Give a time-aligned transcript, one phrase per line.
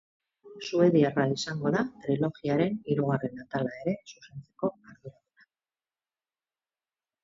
[0.67, 5.51] Suediarra izango da trilogiaren hirugarren atala ere zuzentzeko arduraduna.